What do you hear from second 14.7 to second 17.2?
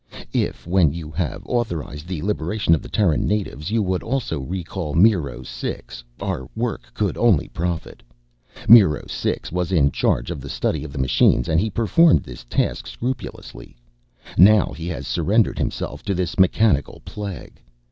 he has surrendered himself to this mechanical